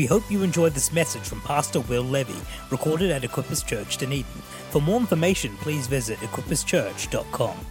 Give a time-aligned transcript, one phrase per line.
[0.00, 4.24] We hope you enjoyed this message from Pastor Will Levy, recorded at Equippers Church, Dunedin.
[4.70, 7.66] For more information, please visit equipperschurch.com.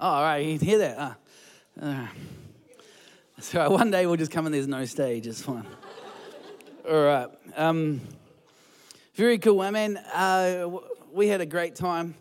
[0.00, 0.98] All right, you hear that?
[0.98, 1.14] Uh,
[1.82, 2.06] uh,
[3.40, 5.66] so one day we'll just come and there's no stage, it's fine.
[6.88, 7.28] all right.
[7.58, 8.00] Um,
[9.16, 9.60] very cool.
[9.60, 10.66] I mean, uh,
[11.12, 12.14] we had a great time.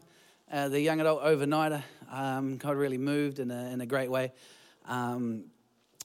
[0.52, 1.82] Uh, the young adult overnighter,
[2.12, 4.34] um, God really moved in a, in a great way.
[4.86, 5.46] Um,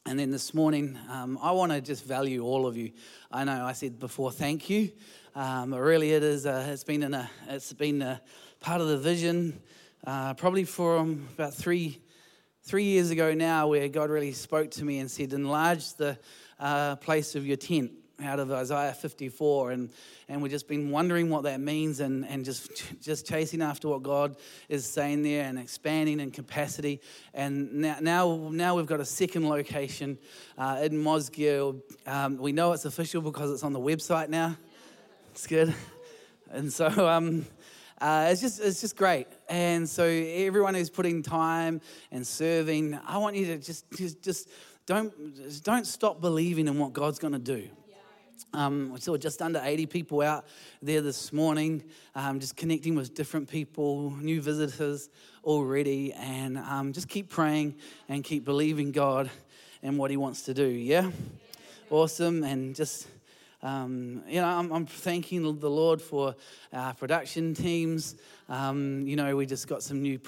[0.05, 2.92] and then this morning, um, I want to just value all of you.
[3.30, 4.91] I know I said before, thank you.
[5.34, 6.45] Um, really, it is.
[6.45, 7.30] Uh, it's been a.
[7.48, 8.20] It's been a
[8.61, 9.61] part of the vision
[10.06, 12.01] uh, probably from about three,
[12.62, 16.19] three years ago now, where God really spoke to me and said, Enlarge the
[16.59, 17.92] uh, place of your tent
[18.24, 19.72] out of Isaiah 54.
[19.72, 19.90] And,
[20.28, 24.02] and we've just been wondering what that means and, and just, just chasing after what
[24.02, 24.36] God
[24.68, 27.00] is saying there and expanding in capacity.
[27.34, 30.19] And now, now, now we've got a second location
[30.58, 31.80] uh, in Mosgiel.
[32.06, 34.56] Um, we know it's official because it's on the website now.
[35.30, 35.75] It's good.
[36.50, 37.47] And so, um,
[38.02, 39.28] uh, it's just it's just great.
[39.48, 44.48] And so everyone who's putting time and serving, I want you to just just, just
[44.86, 47.69] don't just don't stop believing in what God's going to do.
[48.55, 50.47] Um, we saw just under 80 people out
[50.83, 51.83] there this morning,
[52.14, 55.08] um, just connecting with different people, new visitors
[55.44, 57.77] already, and um, just keep praying
[58.08, 59.30] and keep believing God
[59.83, 60.66] and what He wants to do.
[60.66, 61.10] Yeah?
[61.91, 62.44] Awesome.
[62.44, 63.08] And just
[63.62, 66.34] um, you know, I'm, I'm, thanking the Lord for
[66.72, 68.16] our production teams.
[68.48, 70.19] Um, you know, we just got some new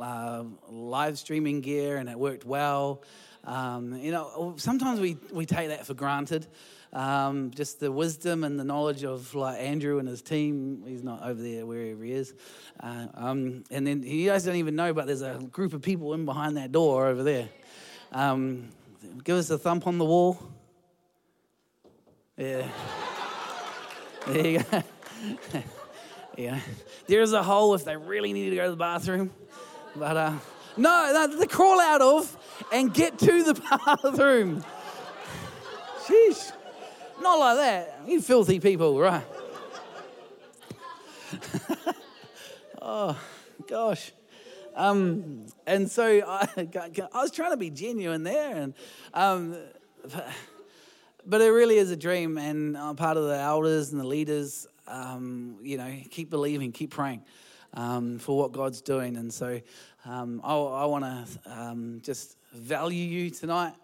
[0.00, 3.02] uh, live streaming gear and it worked well.
[3.44, 6.46] Um, you know, sometimes we, we take that for granted.
[6.92, 10.84] Um, just the wisdom and the knowledge of like Andrew and his team.
[10.86, 12.34] He's not over there wherever he is.
[12.80, 16.14] Uh, um, and then you guys don't even know, but there's a group of people
[16.14, 17.48] in behind that door over there.
[18.12, 18.70] Um,
[19.22, 20.38] give us a thump on the wall.
[22.36, 22.68] Yeah.
[24.26, 24.82] There you go.
[26.36, 26.60] yeah.
[27.06, 29.30] There's a hole if they really need to go to the bathroom.
[29.96, 30.32] But uh,
[30.76, 32.36] no, no, they crawl out of
[32.72, 33.54] and get to the
[34.04, 34.64] bathroom.
[36.06, 36.52] Sheesh.
[37.20, 38.00] Not like that.
[38.06, 39.24] You filthy people, right?
[42.82, 43.18] oh,
[43.66, 44.12] gosh.
[44.74, 46.48] Um, and so I,
[47.12, 48.56] I was trying to be genuine there.
[48.56, 48.74] And
[49.12, 49.56] um,
[51.26, 54.66] but it really is a dream, and I'm part of the elders and the leaders.
[54.86, 57.22] Um, you know, keep believing, keep praying
[57.74, 59.16] um, for what God's doing.
[59.16, 59.60] And so
[60.06, 63.74] um, I, I want to um, just value you tonight.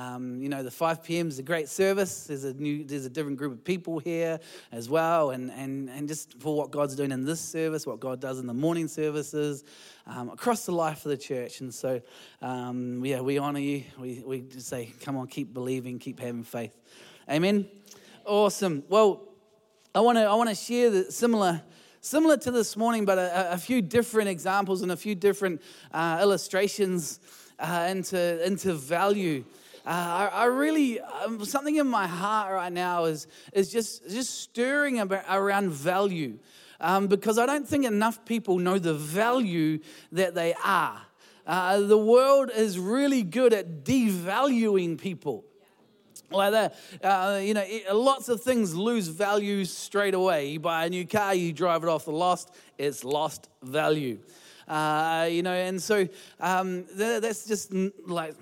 [0.00, 1.28] Um, you know, the 5 p.m.
[1.28, 2.24] is a great service.
[2.24, 4.40] There's a new, there's a different group of people here
[4.72, 8.18] as well, and and and just for what God's doing in this service, what God
[8.18, 9.62] does in the morning services,
[10.06, 11.60] um, across the life of the church.
[11.60, 12.00] And so,
[12.40, 13.84] um, yeah, we honor you.
[13.98, 16.74] We we just say, come on, keep believing, keep having faith.
[17.28, 17.68] Amen.
[18.24, 18.82] Awesome.
[18.88, 19.28] Well,
[19.94, 21.60] I want to I want to share the similar
[22.00, 25.60] similar to this morning, but a, a few different examples and a few different
[25.92, 27.20] uh, illustrations
[27.58, 29.44] uh, into into value.
[29.90, 34.40] Uh, I, I, really, um, something in my heart right now is, is just, just
[34.40, 36.38] stirring about, around value
[36.80, 39.80] um, because I don't think enough people know the value
[40.12, 41.02] that they are.
[41.44, 45.44] Uh, the world is really good at devaluing people
[46.30, 46.76] like that.
[47.02, 50.50] Uh, you know, lots of things lose value straight away.
[50.50, 54.20] You buy a new car, you drive it off the lost, it's lost value.
[54.68, 56.06] Uh, you know, and so
[56.38, 57.74] um, that's just
[58.06, 58.36] like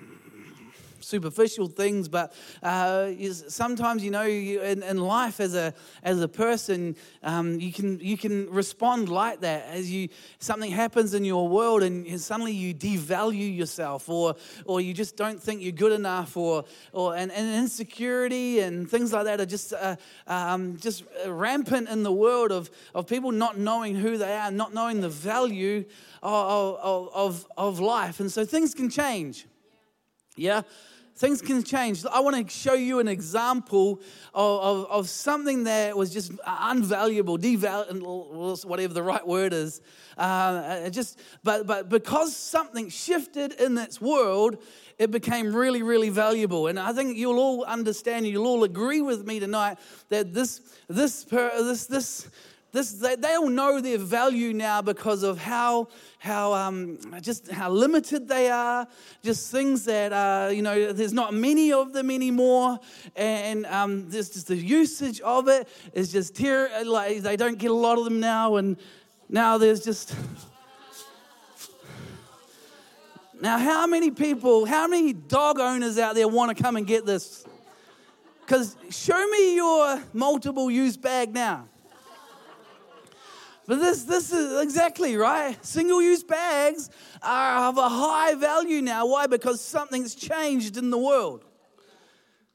[1.09, 2.33] superficial things, but
[2.63, 3.11] uh,
[3.49, 8.17] sometimes you know in, in, life as a as a person, um, you can you
[8.17, 10.09] can respond like that as you
[10.39, 15.43] something happens in your world and suddenly you devalue yourself, or or you just don't
[15.43, 19.73] think you're good enough, or or and, and insecurity and things like that are just
[19.73, 19.97] uh,
[20.27, 24.75] um, just rampant in the world of of people not knowing who they are, not
[24.75, 25.85] knowing the value
[26.23, 28.21] of, of, of, of life.
[28.21, 29.47] And so things can change.
[30.37, 30.63] Yeah?
[31.19, 32.07] Things can change.
[32.07, 34.01] I want to show you an example
[34.33, 39.81] of, of, of something that was just unvaluable, devaluable, whatever the right word is.
[40.17, 44.63] Uh, just, but, but because something shifted in its world,
[44.97, 46.69] it became really, really valuable.
[46.69, 49.79] And I think you'll all understand, you'll all agree with me tonight
[50.11, 52.29] that this, this, this, this,
[52.71, 55.89] this, they, they all know their value now because of how,
[56.19, 58.87] how um, just how limited they are.
[59.23, 62.79] Just things that uh, you know, there's not many of them anymore,
[63.17, 67.75] and um, just the usage of it is just ter- like they don't get a
[67.75, 68.77] lot of them now, and
[69.29, 70.15] now there's just
[73.41, 77.07] Now, how many people, how many dog owners out there want to come and get
[77.07, 77.45] this?
[78.41, 81.69] Because show me your multiple use bag now.
[83.69, 85.55] But this, this is exactly right.
[85.63, 86.89] Single use bags
[87.23, 89.07] are of a high value now.
[89.07, 89.27] Why?
[89.27, 91.45] Because something's changed in the world.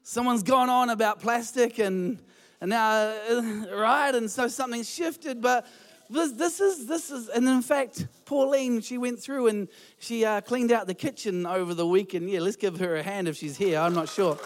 [0.02, 2.18] Someone's gone on about plastic and,
[2.60, 3.42] and now, uh,
[3.76, 4.12] right?
[4.12, 5.40] And so something's shifted.
[5.40, 5.68] But
[6.10, 9.68] this, this is, this is, and in fact, Pauline, she went through and
[10.00, 12.28] she uh, cleaned out the kitchen over the weekend.
[12.28, 13.78] Yeah, let's give her a hand if she's here.
[13.78, 14.36] I'm not sure.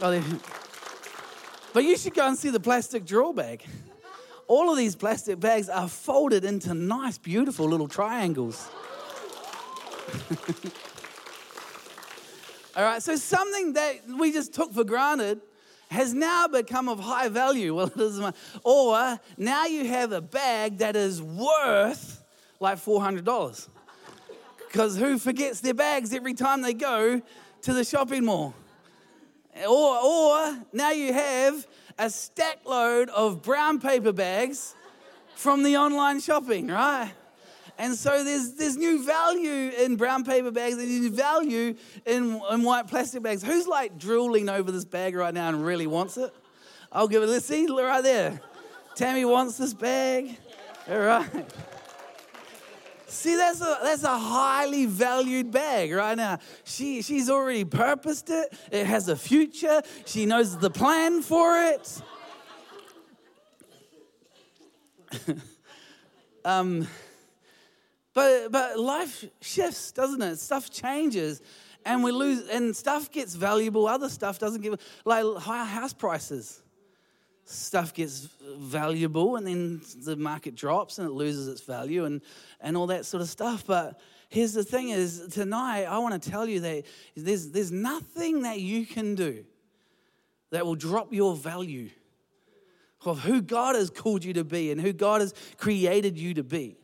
[1.72, 3.64] But you should go and see the plastic drawer bag
[4.46, 8.68] all of these plastic bags are folded into nice, beautiful little triangles.
[12.76, 15.40] all right, so something that we just took for granted
[15.90, 17.74] has now become of high value.
[17.74, 18.20] Well, it is,
[18.62, 22.22] or now you have a bag that is worth
[22.60, 23.68] like $400.
[24.66, 27.22] Because who forgets their bags every time they go
[27.62, 28.54] to the shopping mall?
[29.68, 31.64] Or, or now you have
[31.98, 34.74] a stack load of brown paper bags
[35.34, 37.12] from the online shopping, right?
[37.76, 41.74] And so there's, there's new value in brown paper bags, there's new value
[42.06, 43.42] in, in white plastic bags.
[43.42, 46.32] Who's like drooling over this bag right now and really wants it?
[46.92, 48.40] I'll give it, let's see, right there.
[48.94, 50.38] Tammy wants this bag.
[50.88, 51.52] All right.
[53.06, 56.38] See, that's a, that's a highly valued bag right now.
[56.64, 62.02] She, she's already purposed it, it has a future, she knows the plan for it.
[66.44, 66.88] um,
[68.14, 70.38] but, but life shifts, doesn't it?
[70.38, 71.40] Stuff changes
[71.84, 76.63] and we lose, and stuff gets valuable, other stuff doesn't give, like higher house prices
[77.44, 82.22] stuff gets valuable and then the market drops and it loses its value and,
[82.60, 83.64] and all that sort of stuff.
[83.66, 86.84] But here's the thing is tonight I want to tell you that
[87.16, 89.44] there's, there's nothing that you can do
[90.50, 91.90] that will drop your value
[93.04, 96.42] of who God has called you to be and who God has created you to
[96.42, 96.76] be.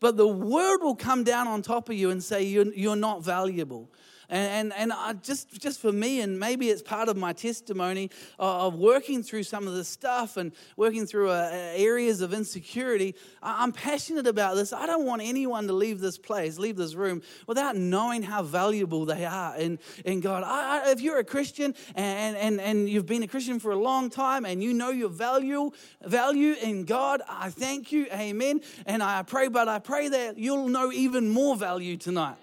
[0.00, 3.22] But the word will come down on top of you and say you're, you're not
[3.22, 3.90] valuable.
[4.34, 8.10] And, and, and I just, just for me, and maybe it's part of my testimony
[8.36, 13.70] of working through some of this stuff and working through uh, areas of insecurity, I'm
[13.70, 14.72] passionate about this.
[14.72, 19.04] I don't want anyone to leave this place, leave this room, without knowing how valuable
[19.04, 20.42] they are in, in God.
[20.44, 24.10] I, if you're a Christian and, and, and you've been a Christian for a long
[24.10, 25.70] time and you know your value,
[26.02, 28.08] value in God, I thank you.
[28.12, 28.62] Amen.
[28.84, 32.38] And I pray, but I pray that you'll know even more value tonight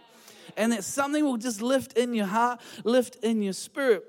[0.57, 4.05] and that something will just lift in your heart, lift in your spirit.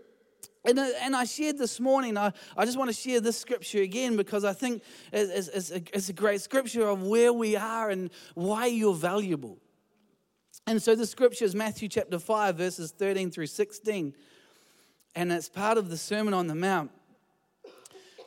[0.65, 3.83] And, uh, and I shared this morning, I, I just want to share this scripture
[3.83, 7.91] again because I think it's, it's, a, it's a great scripture of where we are
[7.91, 9.59] and why you're valuable.
[10.67, 14.15] And so the scripture is Matthew chapter 5, verses 13 through 16.
[15.17, 16.93] And it's part of the Sermon on the Mount.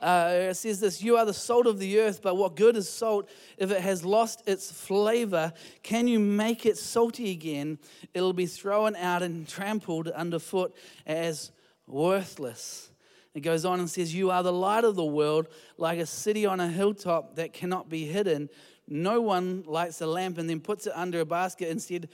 [0.01, 2.89] Uh, it says this You are the salt of the earth, but what good is
[2.89, 5.53] salt if it has lost its flavor?
[5.83, 7.80] Can you make it salty again?
[8.13, 10.75] It'll be thrown out and trampled underfoot
[11.06, 11.51] as
[11.88, 12.92] worthless.
[13.33, 15.47] It goes on and says, You are the light of the world,
[15.77, 18.50] like a city on a hilltop that cannot be hidden.
[18.88, 21.69] No one lights a lamp and then puts it under a basket.
[21.69, 22.07] Instead,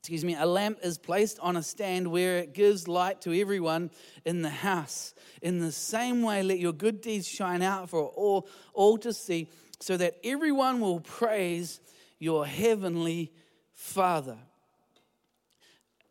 [0.00, 3.90] excuse me, a lamp is placed on a stand where it gives light to everyone
[4.24, 5.12] in the house.
[5.42, 9.48] In the same way, let your good deeds shine out for all, all to see,
[9.80, 11.80] so that everyone will praise
[12.18, 13.32] your heavenly
[13.72, 14.38] Father.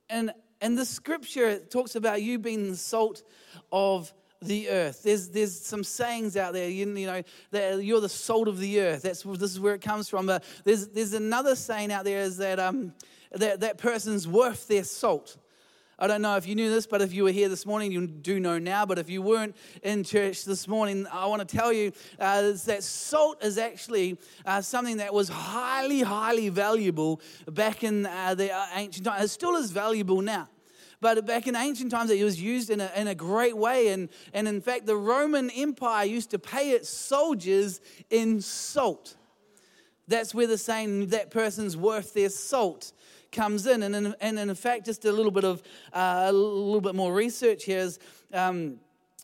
[0.09, 3.23] And, and the scripture talks about you being the salt
[3.71, 5.01] of the earth.
[5.03, 8.81] There's, there's some sayings out there, you, you know, that you're the salt of the
[8.81, 9.01] earth.
[9.01, 10.27] That's, this is where it comes from.
[10.27, 12.93] But there's, there's another saying out there is that, um,
[13.31, 15.37] that that person's worth their salt.
[15.99, 18.05] I don't know if you knew this, but if you were here this morning, you
[18.05, 18.85] do know now.
[18.85, 22.83] But if you weren't in church this morning, I want to tell you uh, that
[22.83, 27.19] salt is actually uh, something that was highly, highly valuable
[27.51, 29.23] back in uh, the ancient times.
[29.23, 30.47] It still is valuable now.
[31.01, 33.87] But back in ancient times, it was used in a, in a great way.
[33.87, 37.81] And, and in fact, the Roman Empire used to pay its soldiers
[38.11, 39.15] in salt.
[40.07, 42.93] That's where the saying that person's worth their salt
[43.31, 43.83] comes in.
[43.83, 45.61] And in, and in fact, just a little bit of
[45.93, 47.99] uh, a little bit more research here is.
[48.33, 48.79] Um,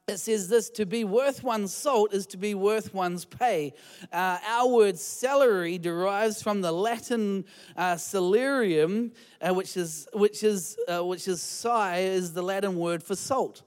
[0.06, 3.74] it says this to be worth one's salt is to be worth one's pay.
[4.12, 7.46] Uh, our word salary derives from the Latin
[7.78, 13.02] uh, salarium, uh, which is which is uh, which is sal is the Latin word
[13.02, 13.62] for salt.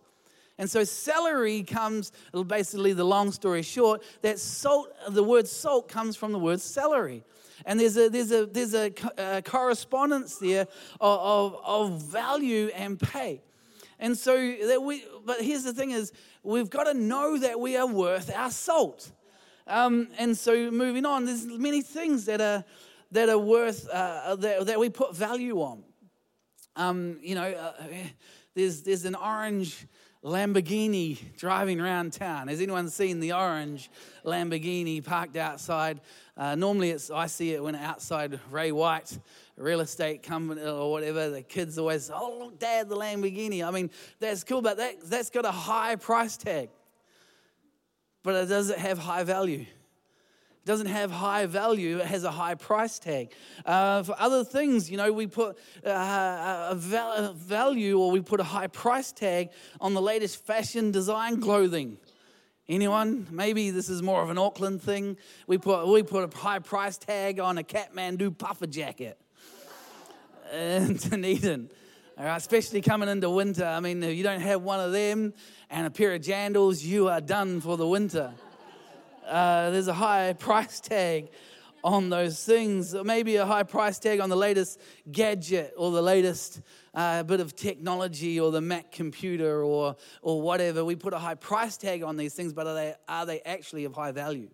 [0.59, 2.12] And so salary comes
[2.47, 7.25] basically the long story short that salt the word salt comes from the word celery.
[7.64, 10.66] And there's a, there's a, there's a, a correspondence there
[11.00, 13.42] of, of, of value and pay.
[13.98, 14.36] And so
[14.66, 18.34] that we, but here's the thing is we've got to know that we are worth
[18.34, 19.10] our salt.
[19.66, 22.64] Um, and so moving on, there's many things that are,
[23.12, 25.82] that are worth, uh, that, that we put value on.
[26.76, 27.72] Um, you know, uh,
[28.54, 29.86] there's, there's an orange
[30.26, 32.49] Lamborghini driving around town.
[32.49, 33.88] Has anyone seen the orange
[34.25, 36.00] Lamborghini parked outside?
[36.37, 39.16] Uh, normally, it's I see it when outside Ray White
[39.56, 41.30] real estate company or whatever.
[41.30, 43.64] The kids always, oh look, Dad, the Lamborghini.
[43.64, 46.71] I mean, that's cool, but that that's got a high price tag.
[48.25, 49.64] But it does it have high value?
[50.66, 53.32] Doesn't have high value, it has a high price tag.
[53.64, 55.56] Uh, for other things, you know, we put
[55.87, 61.40] uh, a value or we put a high price tag on the latest fashion design
[61.40, 61.99] clothing.
[62.68, 63.28] Anyone?
[63.30, 65.16] Maybe this is more of an Auckland thing.
[65.46, 69.20] We put, we put a high price tag on a Kathmandu puffer jacket
[70.52, 71.70] in Dunedin.
[72.18, 73.64] All right, especially coming into winter.
[73.64, 75.32] I mean, if you don't have one of them
[75.70, 78.32] and a pair of jandals, you are done for the winter.
[79.26, 81.30] Uh, there's a high price tag
[81.83, 82.95] on those things.
[82.95, 84.80] Maybe a high price tag on the latest
[85.11, 86.61] gadget or the latest
[86.95, 90.85] uh, bit of technology or the Mac computer or, or whatever.
[90.85, 93.85] We put a high price tag on these things, but are they, are they actually
[93.85, 94.49] of high value?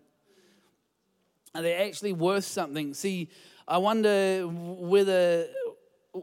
[1.55, 2.93] Are they actually worth something?
[2.93, 3.29] See,
[3.67, 5.47] I wonder whether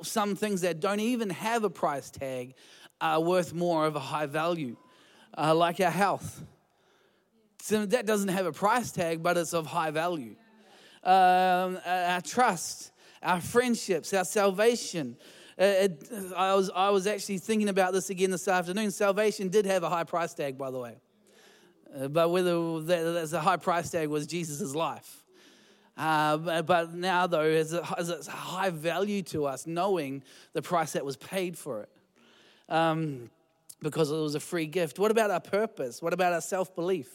[0.03, 2.55] some things that don't even have a price tag
[3.01, 4.77] are worth more of a high value,
[5.39, 6.43] uh, like our health.
[7.63, 10.35] So that doesn't have a price tag, but it's of high value.
[11.05, 12.91] Um, our trust,
[13.23, 15.17] our friendships, our salvation.
[15.59, 18.91] Uh, it, I, was, I was actually thinking about this again this afternoon.
[18.91, 20.97] Salvation did have a high price tag, by the way.
[21.95, 25.23] Uh, but whether that, a high price tag was Jesus' life.
[25.97, 30.23] Uh, but now, though, it's a, it's a high value to us knowing
[30.55, 31.91] the price that was paid for it
[32.71, 33.29] um,
[33.83, 34.99] because it was a free gift.
[34.99, 36.01] What about our purpose?
[36.01, 37.09] What about our self belief?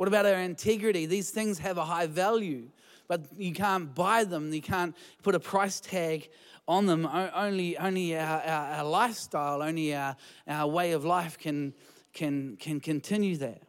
[0.00, 1.04] What about our integrity?
[1.04, 2.70] These things have a high value,
[3.06, 4.50] but you can't buy them.
[4.50, 6.30] You can't put a price tag
[6.66, 7.04] on them.
[7.04, 10.16] Only, only our, our, our lifestyle, only our,
[10.48, 11.74] our way of life can,
[12.14, 13.60] can, can continue that.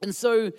[0.00, 0.52] And so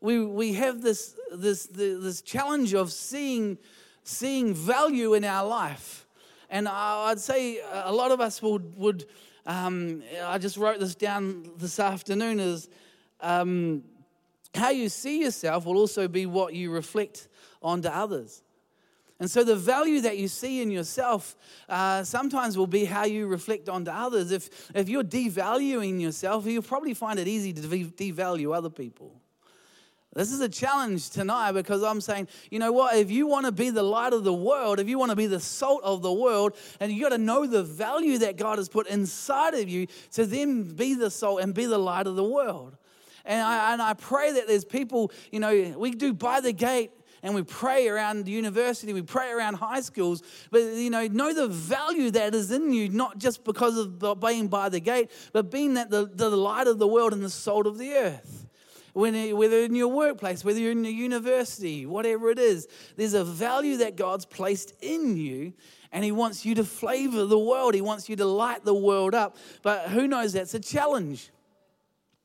[0.00, 3.58] we, we have this, this, this challenge of seeing,
[4.04, 6.06] seeing value in our life.
[6.48, 9.04] And I'd say a lot of us would, would
[9.46, 12.68] um, I just wrote this down this afternoon, is
[13.20, 13.82] um,
[14.54, 17.28] how you see yourself will also be what you reflect
[17.62, 18.42] onto others.
[19.18, 21.36] And so, the value that you see in yourself
[21.68, 24.32] uh, sometimes will be how you reflect onto others.
[24.32, 29.22] If, if you're devaluing yourself, you'll probably find it easy to devalue other people.
[30.14, 32.96] This is a challenge tonight because I'm saying, you know what?
[32.96, 35.26] If you want to be the light of the world, if you want to be
[35.26, 38.68] the salt of the world, and you got to know the value that God has
[38.68, 42.24] put inside of you to then be the salt and be the light of the
[42.24, 42.76] world.
[43.24, 46.90] And I, and I pray that there's people, you know, we do by the gate
[47.22, 51.32] and we pray around the university, we pray around high schools, but you know, know
[51.32, 55.50] the value that is in you, not just because of being by the gate, but
[55.50, 58.48] being that the, the light of the world and the salt of the earth.
[58.92, 63.24] When, whether in your workplace, whether you're in a university, whatever it is, there's a
[63.24, 65.54] value that God's placed in you,
[65.92, 67.72] and He wants you to flavor the world.
[67.74, 69.36] He wants you to light the world up.
[69.62, 71.30] But who knows that's a challenge?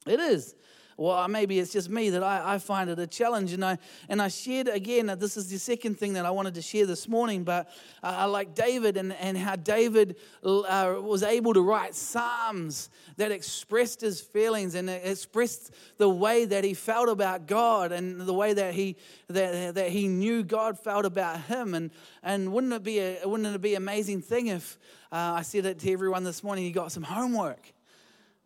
[0.05, 0.55] It is
[0.97, 3.53] well, maybe it's just me that I, I find it a challenge.
[3.53, 3.77] And I,
[4.09, 7.07] and I shared again, this is the second thing that I wanted to share this
[7.07, 7.67] morning, but
[8.01, 13.31] uh, I like David and, and how David uh, was able to write Psalms that
[13.31, 18.53] expressed his feelings and expressed the way that he felt about God and the way
[18.53, 18.95] that he,
[19.27, 21.75] that, that he knew God felt about him.
[21.75, 21.91] And,
[22.23, 24.79] and wouldn't, it be a, wouldn't it be an amazing thing if
[25.11, 27.71] uh, I said it to everyone this morning, you got some homework?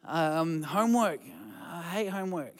[0.04, 1.22] Um, homework.
[1.72, 2.56] I hate homework.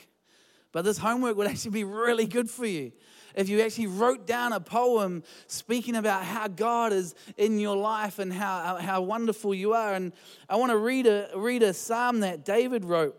[0.72, 2.94] But this homework would actually be really good for you.
[3.36, 8.20] If you actually wrote down a poem speaking about how God is in your life
[8.20, 9.94] and how, how wonderful you are.
[9.94, 10.14] And
[10.50, 13.18] I want to read a, read a psalm that David wrote.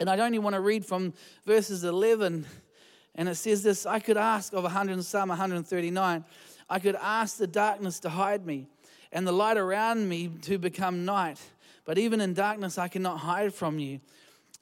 [0.00, 2.46] And I only want to read from verses 11.
[3.14, 6.24] And it says this I could ask of 100 Psalm 139,
[6.70, 8.68] I could ask the darkness to hide me
[9.10, 11.40] and the light around me to become night.
[11.84, 14.00] But even in darkness, I cannot hide from you.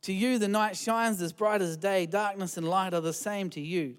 [0.06, 2.06] To you, the night shines as bright as day.
[2.06, 3.96] Darkness and light are the same to you.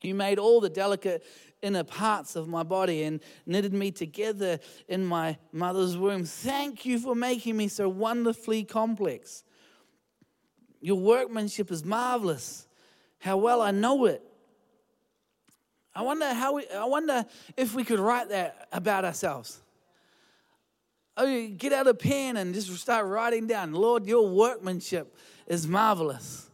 [0.00, 1.26] You made all the delicate
[1.60, 6.24] inner parts of my body and knitted me together in my mother's womb.
[6.24, 9.44] Thank you for making me so wonderfully complex.
[10.80, 12.66] Your workmanship is marvelous.
[13.18, 14.22] How well I know it.
[15.94, 17.26] I wonder how we, I wonder
[17.58, 19.60] if we could write that about ourselves.
[21.16, 26.50] Oh, get out a pen and just start writing down, Lord, your workmanship is marvelous.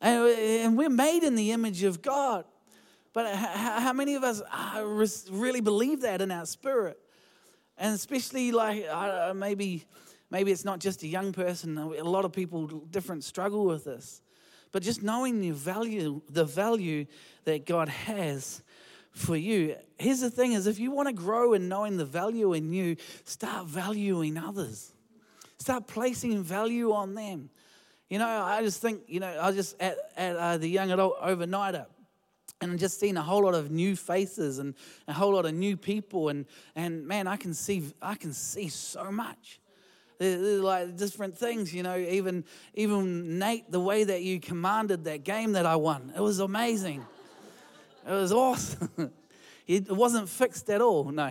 [0.00, 2.44] And, and we're made in the image of God.
[3.12, 4.84] But how many of us uh,
[5.30, 6.98] really believe that in our spirit?
[7.76, 8.84] And especially like
[9.34, 9.84] maybe
[10.30, 11.78] maybe it's not just a young person.
[11.78, 14.22] A lot of people different struggle with this.
[14.70, 17.06] But just knowing the value, the value
[17.44, 18.62] that God has
[19.18, 19.76] for you.
[19.98, 22.96] Here's the thing is if you want to grow in knowing the value in you,
[23.24, 24.92] start valuing others.
[25.58, 27.50] Start placing value on them.
[28.08, 30.90] You know, I just think, you know, I was just at, at uh, the young
[30.92, 31.86] adult overnighter
[32.60, 34.74] and just seeing a whole lot of new faces and
[35.06, 38.68] a whole lot of new people and and man I can see I can see
[38.68, 39.60] so much
[40.18, 42.44] there's like different things you know even
[42.74, 47.06] even Nate the way that you commanded that game that I won it was amazing
[48.08, 49.12] it was awesome.
[49.68, 51.30] It wasn't fixed at all no.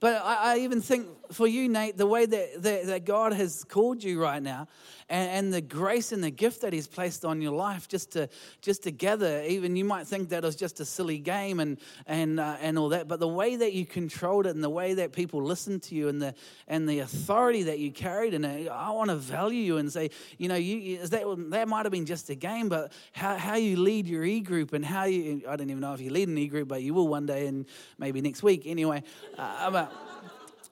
[0.00, 3.64] But I, I, even think for you, Nate, the way that, that, that God has
[3.64, 4.68] called you right now,
[5.08, 8.28] and, and, the grace and the gift that He's placed on your life, just to
[8.60, 9.42] just to gather.
[9.42, 12.78] Even you might think that it was just a silly game and and uh, and
[12.78, 15.82] all that, but the way that you controlled it, and the way that people listened
[15.84, 16.34] to you, and the
[16.66, 20.48] and the authority that you carried, and I want to value you and say, you
[20.48, 24.06] know, you that that might have been just a game, but how how you lead
[24.06, 26.48] your e group and how you I don't even know if you lead an e
[26.48, 27.66] group, but you will one day and
[27.98, 29.02] maybe next week anyway.
[29.36, 29.92] Uh, but,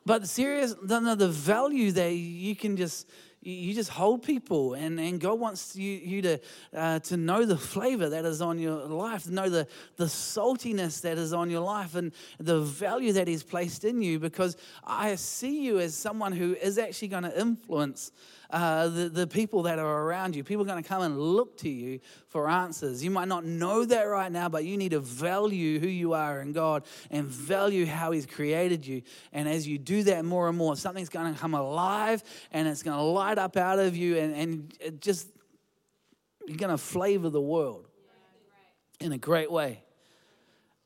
[0.05, 3.09] but serious, the, the value that you can just
[3.47, 6.41] you just hold people and, and god wants you, you to,
[6.75, 11.19] uh, to know the flavor that is on your life know the, the saltiness that
[11.19, 15.63] is on your life and the value that he's placed in you because i see
[15.63, 18.11] you as someone who is actually going to influence
[18.51, 20.45] uh, the, the people that are around you.
[20.45, 23.03] People are going to come and look to you for answers.
[23.03, 26.41] You might not know that right now, but you need to value who you are
[26.41, 29.03] in God and value how He's created you.
[29.33, 32.83] And as you do that more and more, something's going to come alive and it's
[32.83, 34.35] going to light up out of you and,
[34.81, 35.29] and just,
[36.47, 37.87] you're going to flavor the world
[39.01, 39.83] in a great way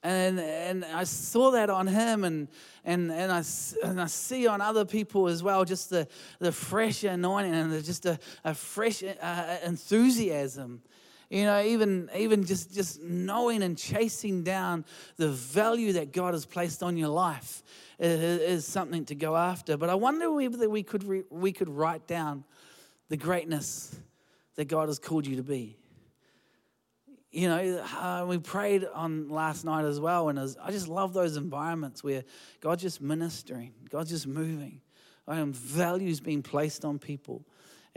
[0.03, 2.49] and and I saw that on him, and
[2.85, 3.43] and and I
[3.85, 6.09] and I see on other people as well, just the
[6.39, 10.83] the fresh anointing and just a, a fresh uh, enthusiasm.
[11.31, 14.85] You know, even even just just knowing and chasing down
[15.17, 17.63] the value that God has placed on your life
[17.99, 19.77] is, is something to go after.
[19.77, 22.45] But I wonder whether we could re, we could write down
[23.09, 23.97] the greatness
[24.57, 25.77] that God has called you to be
[27.31, 31.37] you know, uh, we prayed on last night as well, and I just love those
[31.37, 32.25] environments where
[32.61, 34.81] God's just ministering, God's just moving,
[35.29, 37.45] um, values being placed on people.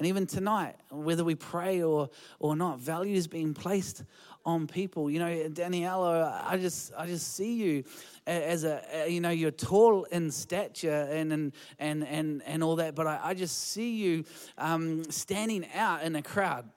[0.03, 4.03] And even tonight, whether we pray or, or not, values being placed
[4.43, 5.09] on people.
[5.09, 7.85] You know, Daniela, I just I just see you
[8.27, 12.95] as a you know you're tall in stature and and and and, and all that,
[12.95, 14.25] but I, I just see you
[14.57, 16.67] um, standing out in a crowd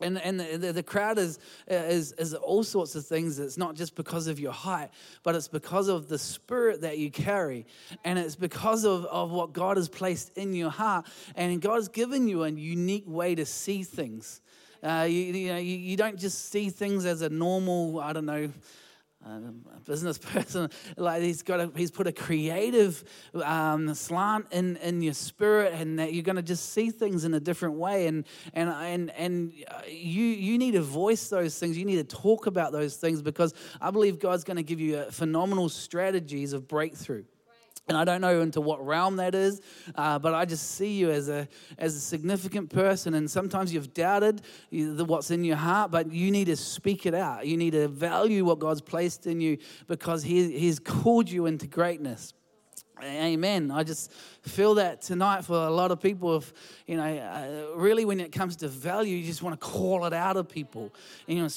[0.00, 3.38] and, and the, the, crowd is, is, is all sorts of things.
[3.40, 4.90] It's not just because of your height,
[5.24, 7.66] but it's because of the spirit that you carry.
[8.04, 11.06] And it's because of, of what God has placed in your heart.
[11.34, 14.40] And God's given you a unique way to see things.
[14.82, 18.26] Uh, you, you, know, you, you don't just see things as a normal, I don't
[18.26, 18.52] know,
[19.28, 20.70] a business person.
[20.96, 23.04] Like he's got a, he's put a creative
[23.42, 27.34] um, slant in, in your spirit and that you're going to just see things in
[27.34, 28.06] a different way.
[28.06, 31.76] And and and and uh, you you need to voice those things.
[31.76, 35.04] You need to talk about those things because I believe God's going to give you
[35.10, 37.24] phenomenal strategies of breakthrough
[37.88, 39.60] and I don't know into what realm that is,
[39.94, 41.48] uh, but I just see you as a,
[41.78, 43.14] as a significant person.
[43.14, 47.46] And sometimes you've doubted what's in your heart, but you need to speak it out.
[47.46, 51.66] You need to value what God's placed in you because he, He's called you into
[51.66, 52.34] greatness.
[53.02, 53.70] Amen.
[53.70, 56.36] I just feel that tonight for a lot of people.
[56.36, 56.52] If
[56.86, 60.12] you know, uh, really, when it comes to value, you just want to call it
[60.12, 60.92] out of people
[61.28, 61.48] and you know,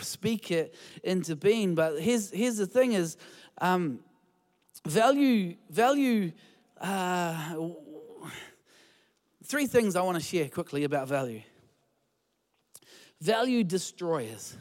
[0.00, 0.74] speak it
[1.04, 1.76] into being.
[1.76, 3.16] But here's here's the thing: is
[3.60, 4.00] um,
[4.86, 6.32] Value, value,
[6.80, 7.56] uh,
[9.44, 11.42] three things I want to share quickly about value.
[13.20, 14.56] Value destroyers,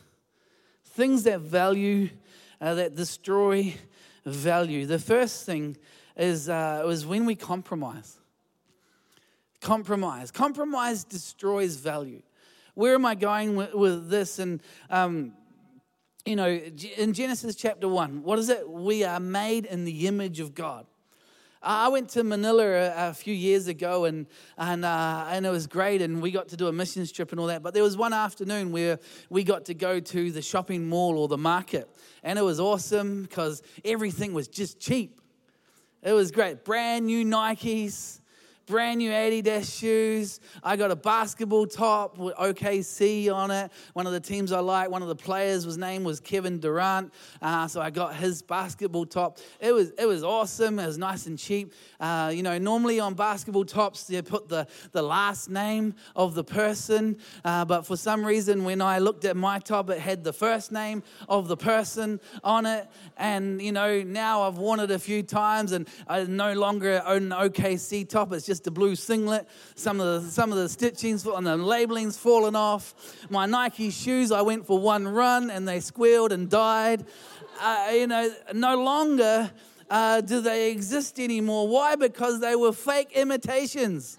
[0.86, 2.10] things that value,
[2.60, 3.76] uh, that destroy
[4.26, 4.86] value.
[4.86, 5.78] The first thing
[6.16, 8.18] is, uh, was when we compromise.
[9.62, 10.32] Compromise.
[10.32, 12.22] Compromise destroys value.
[12.74, 14.40] Where am I going with, with this?
[14.40, 15.34] And um,
[16.26, 18.70] you know, in Genesis chapter 1, what is it?
[18.70, 20.86] We are made in the image of God.
[21.62, 24.28] I went to Manila a, a few years ago, and
[24.58, 27.40] and uh, and it was great, and we got to do a missions trip and
[27.42, 27.64] all that.
[27.64, 29.00] But there was one afternoon where
[29.30, 31.90] we got to go to the shopping mall or the market,
[32.24, 35.20] and it was awesome because everything was just cheap.
[36.04, 38.22] It was great, brand new Nikes
[38.68, 40.42] brand new Adidas shoes.
[40.62, 43.72] I got a basketball top with OKC on it.
[43.94, 47.14] One of the teams I like, one of the players, his name was Kevin Durant.
[47.42, 49.40] Uh, so I got his basketball top.
[49.62, 50.80] It was it was awesome.
[50.80, 51.74] It was nice and cheap.
[51.98, 56.44] Uh, you know, normally on basketball tops they put the the last name of the
[56.44, 60.34] person, uh, but for some reason when I looked at my top, it had the
[60.34, 62.86] first name of the person on it.
[63.16, 67.32] And you know, now I've worn it a few times, and I no longer own
[67.32, 68.34] an OKC top.
[68.34, 69.48] It's just just a blue singlet.
[69.76, 72.96] Some of the, some of the stitchings and the labeling's fallen off.
[73.30, 77.06] My Nike shoes, I went for one run and they squealed and died.
[77.62, 79.52] Uh, you know, no longer
[79.92, 81.68] uh, do they exist anymore.
[81.68, 81.96] Why?
[81.96, 84.18] Because they were fake imitations.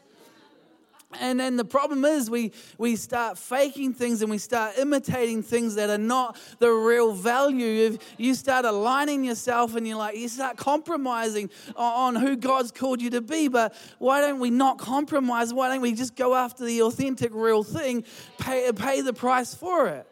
[1.18, 5.76] And then the problem is we, we start faking things and we start imitating things
[5.76, 7.86] that are not the real value.
[7.86, 13.00] If you start aligning yourself and you're like, you start compromising on who God's called
[13.00, 13.48] you to be.
[13.48, 15.54] But why don't we not compromise?
[15.54, 18.04] Why don't we just go after the authentic, real thing,
[18.38, 20.06] pay, pay the price for it?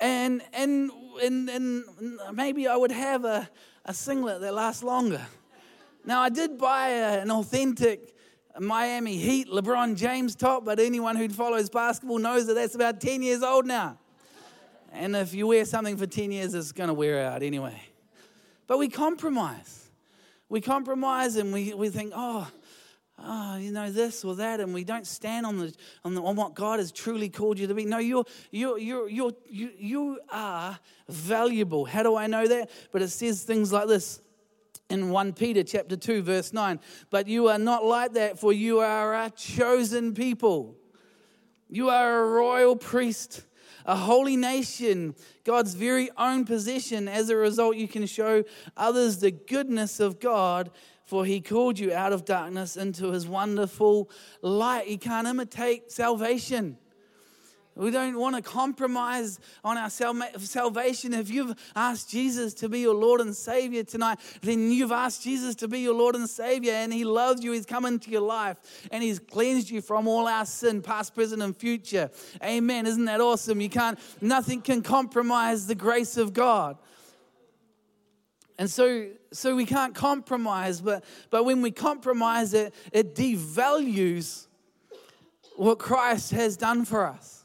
[0.00, 0.90] And, and,
[1.22, 1.84] and, and
[2.32, 3.50] maybe I would have a,
[3.84, 5.26] a singlet that lasts longer.
[6.06, 8.14] Now, I did buy a, an authentic
[8.60, 13.22] Miami Heat LeBron James top, but anyone who follows basketball knows that that's about 10
[13.22, 13.98] years old now.
[14.92, 17.80] And if you wear something for 10 years, it's going to wear out anyway.
[18.66, 19.88] But we compromise.
[20.48, 22.50] We compromise and we, we think, oh,
[23.18, 26.36] oh, you know, this or that, and we don't stand on, the, on, the, on
[26.36, 27.84] what God has truly called you to be.
[27.84, 31.84] No, you're, you're, you're, you're, you, you are valuable.
[31.84, 32.70] How do I know that?
[32.92, 34.20] But it says things like this
[34.90, 38.80] in 1 Peter chapter 2 verse 9 but you are not like that for you
[38.80, 40.76] are a chosen people.
[41.68, 43.44] You are a royal priest
[43.86, 47.08] a holy nation God's very own possession.
[47.08, 48.44] As a result you can show
[48.76, 50.70] others the goodness of God
[51.04, 54.08] for he called you out of darkness into his wonderful
[54.42, 54.86] light.
[54.86, 56.78] You can't imitate salvation
[57.76, 61.14] we don't want to compromise on our salvation.
[61.14, 65.54] If you've asked Jesus to be your Lord and Savior tonight, then you've asked Jesus
[65.56, 67.52] to be your Lord and Savior, and He loves you.
[67.52, 68.58] He's come into your life,
[68.90, 72.10] and He's cleansed you from all our sin, past, present, and future.
[72.44, 72.86] Amen.
[72.86, 73.60] Isn't that awesome?
[73.60, 76.76] You can't, nothing can compromise the grace of God.
[78.58, 84.48] And so, so we can't compromise, but, but when we compromise it, it devalues
[85.56, 87.39] what Christ has done for us.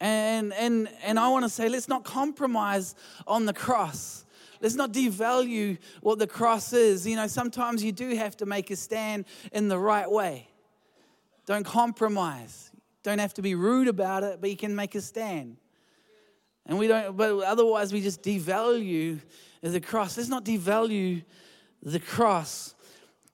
[0.00, 2.94] And, and, and I want to say, let's not compromise
[3.26, 4.24] on the cross.
[4.60, 7.06] Let's not devalue what the cross is.
[7.06, 10.48] You know, sometimes you do have to make a stand in the right way.
[11.46, 12.70] Don't compromise.
[13.02, 15.56] Don't have to be rude about it, but you can make a stand.
[16.66, 19.20] And we don't, but otherwise we just devalue
[19.62, 20.16] the cross.
[20.16, 21.24] Let's not devalue
[21.82, 22.74] the cross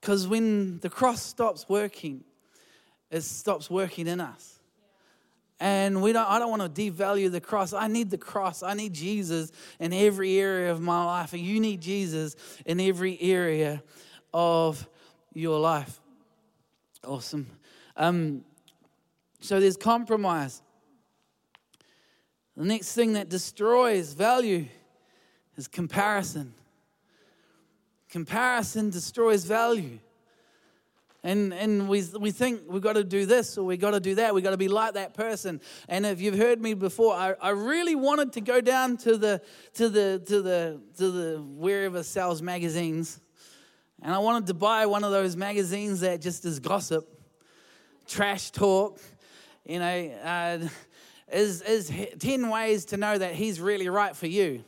[0.01, 2.25] because when the cross stops working,
[3.11, 4.56] it stops working in us.
[5.59, 7.73] And we don't, I don't want to devalue the cross.
[7.73, 8.63] I need the cross.
[8.63, 11.33] I need Jesus in every area of my life.
[11.33, 13.83] And you need Jesus in every area
[14.35, 14.87] of
[15.33, 15.99] your life.
[17.05, 17.47] Awesome.
[17.97, 18.45] Um,
[19.41, 20.61] so there's compromise.
[22.57, 24.67] The next thing that destroys value
[25.57, 26.53] is comparison.
[28.11, 29.99] Comparison destroys value.
[31.27, 34.15] And, and we, we think we've got to do this or we've got to do
[34.15, 34.33] that.
[34.33, 35.61] We've got to be like that person.
[35.89, 39.43] And if you've heard me before, I, I really wanted to go down to the,
[39.75, 43.21] to the, to the, to the wherever sells magazines.
[44.03, 47.09] And I wanted to buy one of those magazines that just is gossip,
[48.07, 49.01] trash talk,
[49.65, 50.69] you know, uh,
[51.33, 54.63] is, is 10 ways to know that he's really right for you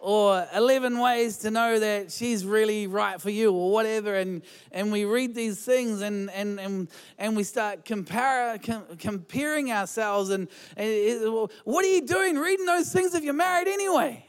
[0.00, 4.14] or 11 ways to know that she's really right for you or whatever.
[4.14, 9.70] And and we read these things and and and, and we start compare, com, comparing
[9.70, 13.68] ourselves and, and it, well, what are you doing reading those things if you're married
[13.68, 14.24] anyway?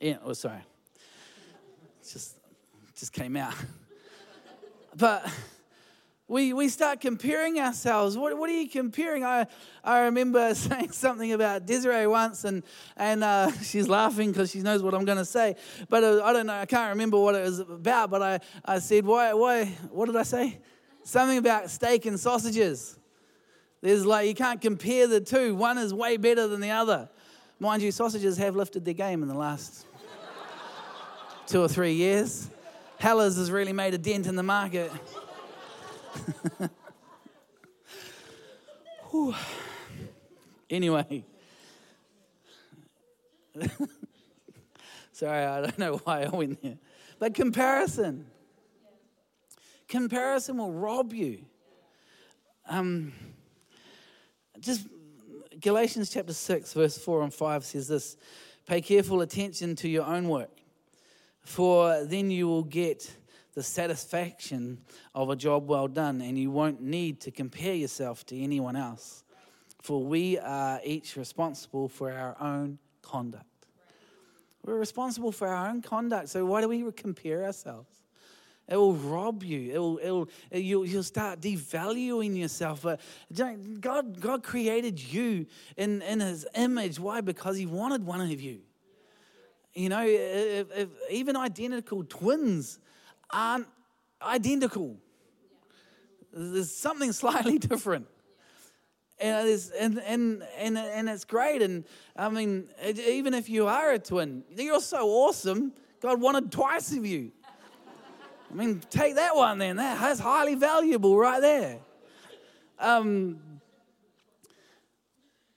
[0.00, 0.64] Yeah oh sorry.
[2.02, 2.36] Just
[2.98, 3.54] just came out.
[4.98, 5.30] But
[6.28, 8.16] we, we start comparing ourselves.
[8.16, 9.24] What, what are you comparing?
[9.24, 9.46] I,
[9.84, 12.64] I remember saying something about Desiree once, and,
[12.96, 15.56] and uh, she's laughing because she knows what I'm going to say.
[15.88, 18.78] But uh, I don't know, I can't remember what it was about, but I, I
[18.80, 20.58] said, why, why, what did I say?
[21.04, 22.98] Something about steak and sausages.
[23.80, 25.54] There's like, you can't compare the two.
[25.54, 27.08] One is way better than the other.
[27.60, 29.86] Mind you, sausages have lifted their game in the last
[31.46, 32.50] two or three years.
[32.98, 34.90] Hellers has really made a dent in the market.
[40.70, 41.24] anyway.
[45.12, 46.78] Sorry, I don't know why I went there.
[47.18, 48.26] But comparison.
[49.88, 51.44] Comparison will rob you.
[52.68, 53.12] Um,
[54.60, 54.86] just
[55.60, 58.16] Galatians chapter 6, verse 4 and 5 says this
[58.66, 60.50] Pay careful attention to your own work,
[61.40, 63.16] for then you will get
[63.56, 64.78] the satisfaction
[65.14, 69.24] of a job well done, and you won't need to compare yourself to anyone else.
[69.80, 73.46] For we are each responsible for our own conduct.
[74.62, 77.88] We're responsible for our own conduct, so why do we compare ourselves?
[78.68, 79.72] It will rob you.
[79.72, 82.82] It will, it will, you'll, you'll start devaluing yourself.
[82.82, 83.00] But
[83.80, 85.46] God, God created you
[85.78, 87.00] in, in His image.
[87.00, 87.22] Why?
[87.22, 88.60] Because He wanted one of you.
[89.72, 92.80] You know, if, if even identical twins
[93.30, 93.66] aren't
[94.22, 94.96] identical,
[96.32, 98.06] there's something slightly different.
[99.18, 101.62] And it's, and, and, and, and it's great.
[101.62, 101.84] And
[102.14, 105.72] I mean, even if you are a twin, you're so awesome.
[106.02, 107.32] God wanted twice of you.
[108.50, 109.76] I mean, take that one then.
[109.76, 111.78] That's highly valuable right there.
[112.78, 113.38] Um,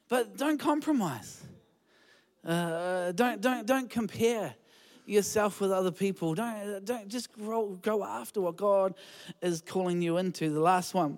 [0.07, 1.43] but don't compromise.
[2.45, 4.55] Uh, don't, don't, don't compare
[5.09, 6.35] yourself with other people.
[6.35, 8.95] Don't, don't just go, go after what God
[9.41, 10.49] is calling you into.
[10.49, 11.17] The last one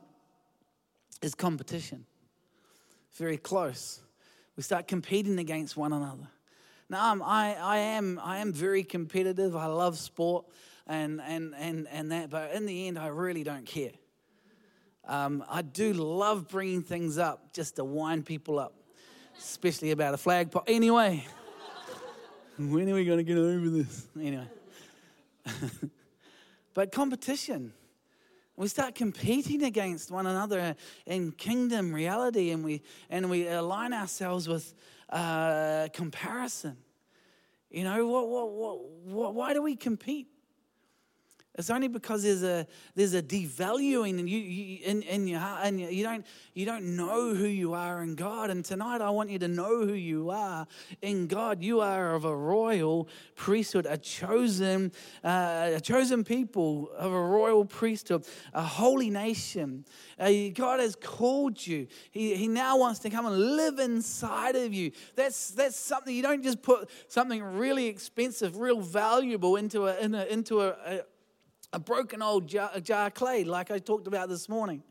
[1.22, 2.06] is competition.
[3.16, 4.02] Very close.
[4.56, 6.28] We start competing against one another.
[6.90, 9.56] Now, I'm, I, I, am, I am very competitive.
[9.56, 10.46] I love sport
[10.88, 12.30] and, and, and, and that.
[12.30, 13.92] But in the end, I really don't care.
[15.08, 18.74] Um, I do love bringing things up just to wind people up,
[19.38, 20.64] especially about a flagpole.
[20.68, 21.26] Anyway,
[22.70, 24.08] when are we going to get over this?
[24.20, 24.48] Anyway.
[26.74, 27.74] but competition.
[28.58, 34.48] We start competing against one another in kingdom reality, and we, and we align ourselves
[34.48, 34.74] with
[35.10, 36.78] uh, comparison.
[37.70, 40.28] You know, what, what, what, what, why do we compete?
[41.56, 45.66] It's only because there's a there's a devaluing and you, you in, in your heart
[45.66, 48.50] and you don't you don't know who you are in God.
[48.50, 50.66] And tonight I want you to know who you are
[51.02, 51.62] in God.
[51.62, 54.94] You are of a royal priesthood, a chosen
[55.26, 59.84] uh, a chosen people of a royal priesthood, a holy nation.
[60.18, 61.88] Uh, God has called you.
[62.12, 64.92] He, he now wants to come and live inside of you.
[65.18, 70.16] That's that's something you don't just put something really expensive, real valuable into a, in
[70.16, 71.02] a into a, a
[71.74, 74.84] a broken old jar, jar of clay, like I talked about this morning.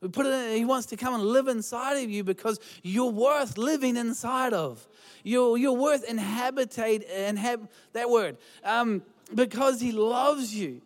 [0.00, 3.10] We put it in, he wants to come and live inside of you because you're
[3.10, 4.86] worth living inside of.
[5.24, 9.02] You're, you're worth inhabitate, inhab, that word, um,
[9.34, 10.80] because he loves you.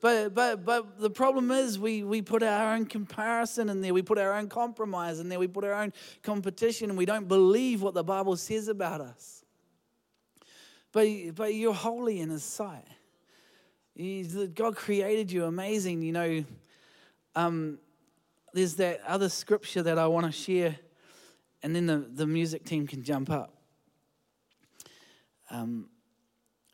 [0.00, 3.94] But, but, but the problem is we, we put our own comparison in there.
[3.94, 5.38] We put our own compromise in there.
[5.38, 9.44] We put our own competition and we don't believe what the Bible says about us.
[10.92, 12.86] But, but you're holy in his sight.
[13.96, 16.02] God created you amazing.
[16.02, 16.44] You know,
[17.34, 17.78] um,
[18.52, 20.76] there's that other scripture that I want to share,
[21.62, 23.54] and then the, the music team can jump up.
[25.50, 25.88] Um,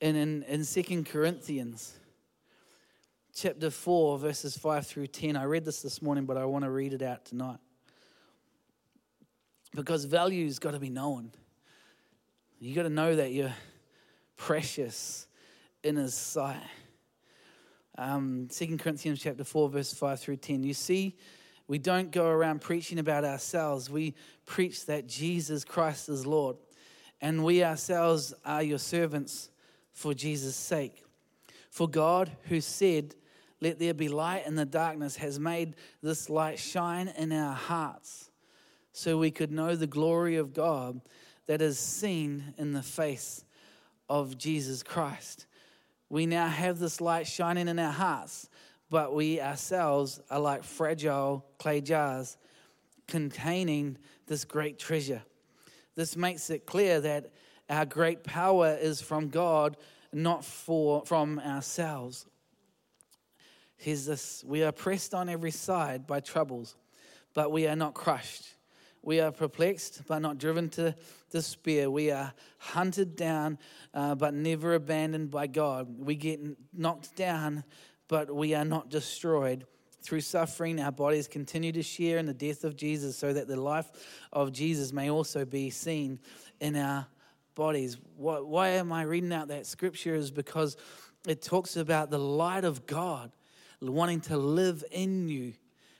[0.00, 1.94] and in, in 2 Corinthians
[3.34, 6.70] chapter 4, verses 5 through 10, I read this this morning, but I want to
[6.70, 7.58] read it out tonight.
[9.74, 11.30] Because value's got to be known.
[12.58, 13.54] You got to know that you're
[14.36, 15.28] precious
[15.84, 16.62] in His sight
[17.98, 20.64] um, 2 Corinthians chapter 4, verse 5 through 10.
[20.64, 21.16] You see,
[21.68, 23.90] we don't go around preaching about ourselves.
[23.90, 24.14] We
[24.46, 26.56] preach that Jesus Christ is Lord.
[27.20, 29.50] And we ourselves are your servants
[29.92, 31.04] for Jesus' sake.
[31.70, 33.14] For God, who said,
[33.60, 38.30] Let there be light in the darkness, has made this light shine in our hearts
[38.92, 41.00] so we could know the glory of God
[41.46, 43.44] that is seen in the face
[44.08, 45.46] of Jesus Christ.
[46.12, 48.50] We now have this light shining in our hearts,
[48.90, 52.36] but we ourselves are like fragile clay jars
[53.08, 53.96] containing
[54.26, 55.22] this great treasure.
[55.94, 57.30] This makes it clear that
[57.70, 59.78] our great power is from God,
[60.12, 62.26] not for, from ourselves.
[63.78, 66.76] Here's this we are pressed on every side by troubles,
[67.32, 68.51] but we are not crushed.
[69.02, 70.94] We are perplexed, but not driven to
[71.30, 71.90] despair.
[71.90, 73.58] We are hunted down,
[73.92, 75.88] uh, but never abandoned by God.
[75.98, 76.40] We get
[76.72, 77.64] knocked down,
[78.08, 79.66] but we are not destroyed.
[80.02, 83.60] Through suffering, our bodies continue to share in the death of Jesus so that the
[83.60, 83.90] life
[84.32, 86.18] of Jesus may also be seen
[86.60, 87.06] in our
[87.54, 87.98] bodies.
[88.16, 90.14] Why, why am I reading out that scripture?
[90.14, 90.76] Is because
[91.26, 93.32] it talks about the light of God
[93.80, 95.54] wanting to live in you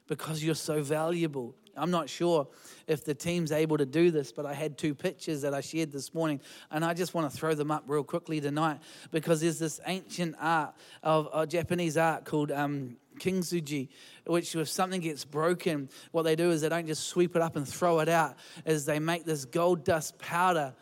[0.07, 1.55] because you're so valuable.
[1.77, 2.49] I'm not sure
[2.87, 5.93] if the team's able to do this, but I had two pictures that I shared
[5.93, 8.81] this morning, and I just want to throw them up real quickly tonight
[9.11, 13.89] because there's this ancient art of, of Japanese art called um, kintsugi,
[14.27, 17.57] which if something gets broken, what they do is they don't just sweep it up
[17.57, 20.75] and throw it out, is they make this gold dust powder.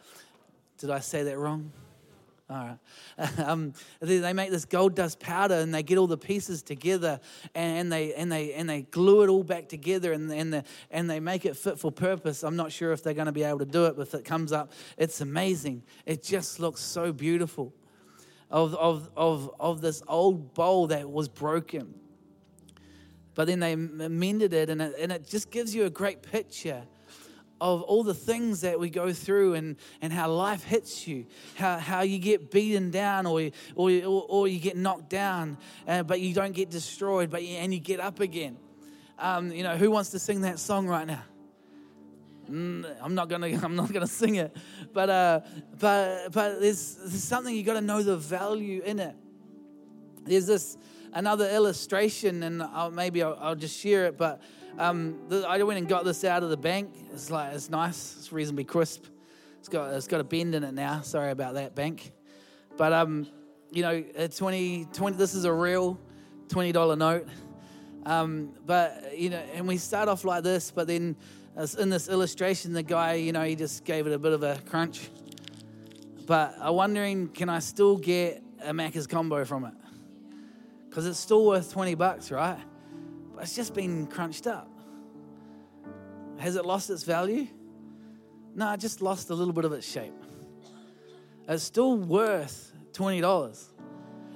[0.79, 1.73] Did I say that wrong?
[2.51, 2.79] All right.
[3.39, 7.21] Um, they make this gold dust powder and they get all the pieces together
[7.55, 11.09] and they and they and they glue it all back together and and, the, and
[11.09, 12.43] they make it fit for purpose.
[12.43, 14.25] I'm not sure if they're going to be able to do it, but if it
[14.25, 15.83] comes up, it's amazing.
[16.07, 17.73] It just looks so beautiful.
[18.51, 21.95] Of, of, of, of this old bowl that was broken.
[23.37, 26.83] But then they mended it and, it, and it just gives you a great picture
[27.61, 31.79] of all the things that we go through and, and how life hits you, how,
[31.79, 36.35] how you get beaten down or, or, or you get knocked down, uh, but you
[36.35, 38.57] don't get destroyed, but you, and you get up again.
[39.19, 41.23] Um, you know, who wants to sing that song right now?
[42.51, 43.47] Mm, I'm not gonna.
[43.63, 44.57] I'm not gonna sing it,
[44.93, 45.41] but uh,
[45.79, 49.15] but but there's, there's something you got to know the value in it.
[50.25, 50.77] There's this
[51.13, 54.17] another illustration, and I'll, maybe I'll, I'll just share it.
[54.17, 54.41] But
[54.79, 56.95] um, the, I went and got this out of the bank.
[57.13, 58.17] It's like it's nice.
[58.19, 59.07] It's reasonably crisp.
[59.59, 61.03] It's got it's got a bend in it now.
[61.03, 62.13] Sorry about that, bank.
[62.77, 63.27] But um,
[63.71, 65.99] you know, 20, 20 This is a real
[66.49, 67.29] twenty dollar note.
[68.07, 71.17] Um, but you know, and we start off like this, but then
[71.79, 74.59] in this illustration, the guy, you know, he just gave it a bit of a
[74.67, 75.11] crunch.
[76.27, 79.75] But I'm wondering, can I still get a Macca's combo from it?
[80.91, 82.59] Because it's still worth 20 bucks, right?
[83.33, 84.69] But it's just been crunched up.
[86.39, 87.47] Has it lost its value?
[88.57, 90.13] No, it just lost a little bit of its shape.
[91.49, 93.65] It's still worth $20.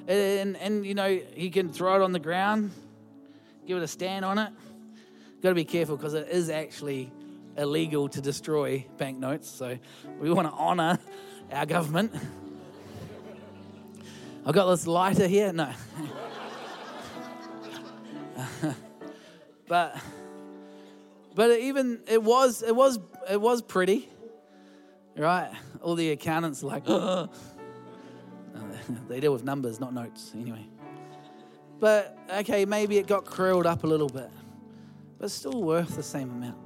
[0.06, 2.70] And, and, you know, you can throw it on the ground,
[3.66, 4.52] give it a stand on it.
[5.42, 7.10] Got to be careful because it is actually
[7.56, 9.50] illegal to destroy banknotes.
[9.50, 9.76] So
[10.20, 11.00] we want to honor
[11.50, 12.12] our government.
[14.46, 15.52] I've got this lighter here.
[15.52, 15.72] No.
[19.68, 19.98] but
[21.34, 22.98] but even it was it was
[23.30, 24.08] it was pretty,
[25.16, 25.50] right?
[25.82, 26.84] All the accountants like,
[29.08, 30.66] they deal with numbers, not notes, anyway.
[31.80, 34.30] But okay, maybe it got curled up a little bit,
[35.18, 36.58] but still worth the same amount.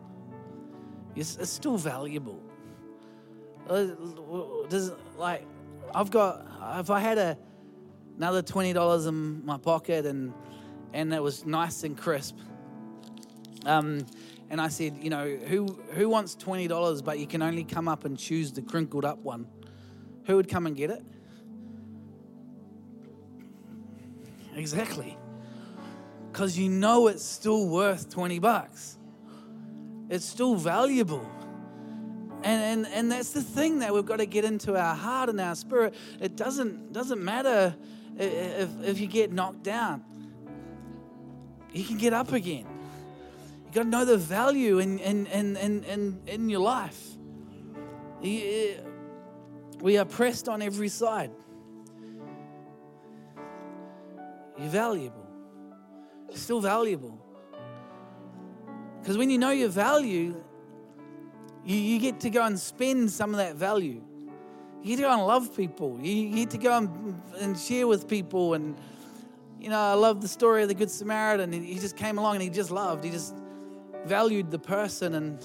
[1.17, 2.41] It's, it's still valuable.
[3.69, 3.87] Uh,
[4.69, 5.45] does like
[5.95, 6.47] I've got
[6.79, 7.39] if I had a
[8.17, 10.33] another twenty dollars in my pocket and
[10.93, 12.37] and it was nice and crisp.
[13.67, 14.07] Um,
[14.51, 17.89] and I said, you know, who who wants twenty dollars, but you can only come
[17.89, 19.47] up and choose the crinkled up one?
[20.27, 21.03] Who would come and get it?
[24.55, 25.17] Exactly.
[26.33, 28.99] Because you know it's still worth 20 bucks.
[30.11, 31.27] It's still valuable.
[32.43, 35.41] And, and, and that's the thing that we've got to get into our heart and
[35.41, 35.95] our spirit.
[36.21, 37.75] It doesn't, doesn't matter
[38.17, 40.05] if, if you get knocked down
[41.73, 42.67] you can get up again.
[43.67, 47.03] You got to know the value in, in, in, in, in, in your life.
[48.23, 48.27] Uh,
[49.81, 51.31] we are pressed on every side.
[54.59, 55.27] You're valuable.
[56.29, 57.19] You're still valuable.
[59.01, 60.43] Because when you know your value,
[61.65, 64.03] you, you get to go and spend some of that value.
[64.83, 65.99] You get to go and love people.
[66.03, 68.77] You, you get to go and, and share with people and
[69.61, 71.53] you know, I love the story of the Good Samaritan.
[71.53, 73.05] He just came along and he just loved.
[73.05, 73.35] He just
[74.05, 75.45] valued the person and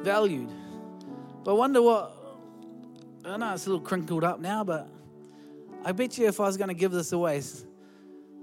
[0.00, 0.50] valued.
[1.44, 2.16] But I wonder what,
[3.24, 4.88] I know it's a little crinkled up now, but
[5.84, 7.42] I bet you if I was going to give this away,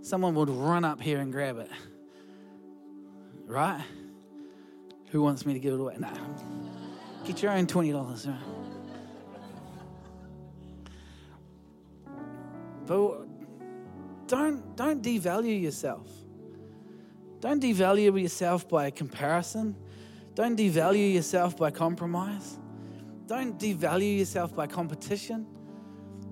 [0.02, 1.70] someone would run up here and grab it.
[3.46, 3.84] Right?
[5.12, 5.96] Who wants me to give it away?
[5.98, 6.12] No.
[7.26, 8.28] Get your own $20.
[8.28, 8.36] Right?
[12.86, 13.29] But
[14.30, 16.08] don't, don't devalue yourself.
[17.42, 19.76] Don't devalue yourself by comparison.
[20.36, 22.60] Don't devalue yourself by compromise.
[23.26, 25.48] Don't devalue yourself by competition.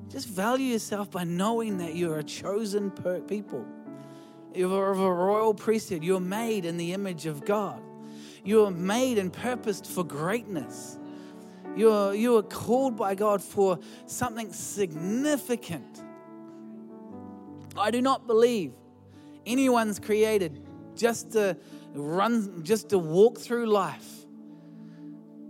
[0.09, 2.91] Just value yourself by knowing that you're a chosen
[3.27, 3.65] people.
[4.53, 6.03] You're of a royal priesthood.
[6.03, 7.81] You're made in the image of God.
[8.43, 10.99] You are made and purposed for greatness.
[11.75, 16.03] You are, you are called by God for something significant.
[17.79, 18.73] I do not believe
[19.45, 20.61] anyone's created
[20.95, 21.57] just to
[21.93, 24.07] run, just to walk through life,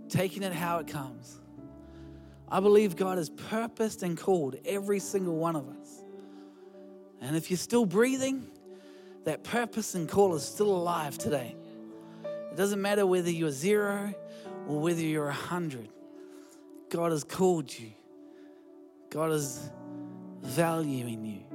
[0.08, 1.40] taking it how it comes.
[2.50, 6.04] I believe God has purposed and called every single one of us.
[7.20, 8.46] And if you're still breathing,
[9.24, 11.54] that purpose and call is still alive today.
[12.24, 14.14] It doesn't matter whether you're zero
[14.66, 15.88] or whether you're a hundred.
[16.88, 17.90] God has called you.
[19.10, 19.70] God is
[20.42, 21.47] valuing you.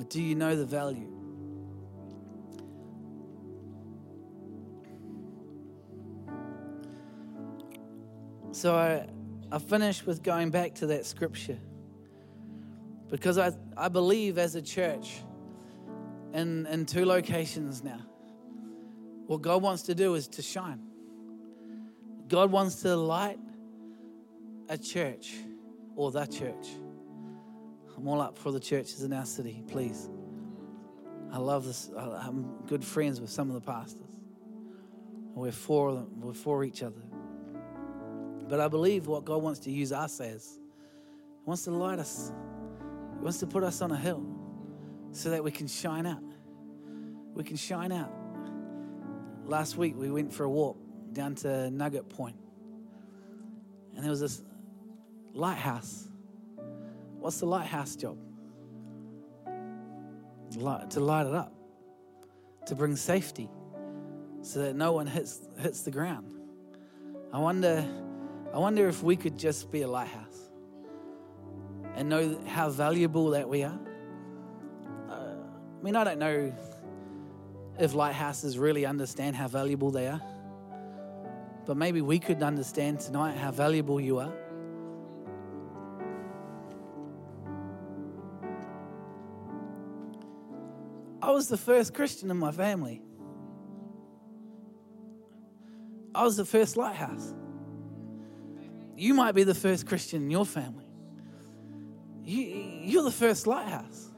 [0.00, 1.12] But do you know the value?
[8.50, 9.06] So I,
[9.52, 11.58] I finish with going back to that scripture
[13.10, 15.20] because I, I believe as a church
[16.32, 18.00] in, in two locations now,
[19.26, 20.80] what God wants to do is to shine.
[22.26, 23.38] God wants to light
[24.70, 25.34] a church
[25.94, 26.68] or the church.
[28.00, 30.08] I'm all up for the churches in our city, please.
[31.30, 31.90] I love this.
[31.94, 34.08] I'm good friends with some of the pastors.
[35.34, 37.02] We're for them, we're for each other.
[38.48, 40.58] But I believe what God wants to use us as.
[40.58, 42.32] He wants to light us.
[43.18, 44.24] He wants to put us on a hill
[45.12, 46.22] so that we can shine out.
[47.34, 48.12] We can shine out.
[49.44, 50.78] Last week we went for a walk
[51.12, 52.36] down to Nugget Point.
[53.94, 54.42] And there was this
[55.34, 56.09] lighthouse.
[57.20, 58.18] What's the lighthouse job?
[60.56, 61.54] Light, to light it up,
[62.66, 63.48] to bring safety
[64.42, 66.32] so that no one hits, hits the ground.
[67.32, 67.86] I wonder
[68.52, 70.50] I wonder if we could just be a lighthouse
[71.94, 73.78] and know how valuable that we are.
[75.08, 76.52] Uh, I mean, I don't know
[77.78, 80.20] if lighthouses really understand how valuable they are,
[81.64, 84.32] but maybe we could understand tonight how valuable you are.
[91.22, 93.02] I was the first Christian in my family.
[96.14, 97.34] I was the first lighthouse.
[98.96, 100.86] You might be the first Christian in your family.
[102.22, 104.10] You, are the first lighthouse.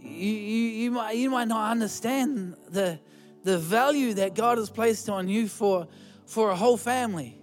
[0.00, 2.98] You, you, you, might, you might not understand the,
[3.44, 5.88] the value that God has placed on you for,
[6.26, 7.38] for a whole family.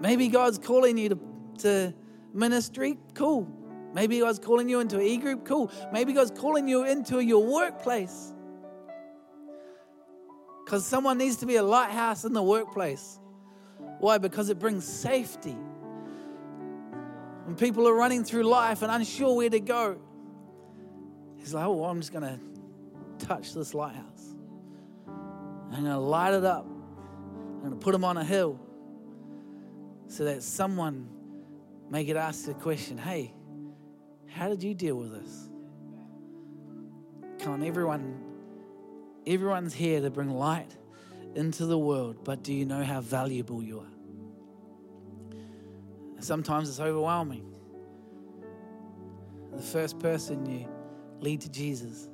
[0.00, 1.18] Maybe God's calling you to,
[1.58, 1.94] to
[2.32, 3.57] ministry, cool.
[3.98, 5.72] Maybe God's calling you into an e group, cool.
[5.92, 8.32] Maybe God's calling you into your workplace.
[10.64, 13.18] Because someone needs to be a lighthouse in the workplace.
[13.98, 14.18] Why?
[14.18, 15.56] Because it brings safety.
[17.44, 19.98] When people are running through life and unsure where to go,
[21.36, 24.36] he's like, oh, I'm just going to touch this lighthouse.
[25.08, 26.66] I'm going to light it up.
[26.66, 28.60] I'm going to put them on a hill
[30.06, 31.08] so that someone
[31.90, 33.34] may get asked the question hey,
[34.38, 35.48] how did you deal with this?
[37.40, 38.22] Come on, everyone,
[39.26, 40.76] everyone's here to bring light
[41.34, 43.86] into the world, but do you know how valuable you are?
[46.20, 47.52] Sometimes it's overwhelming.
[49.54, 50.68] The first person you
[51.18, 52.08] lead to Jesus,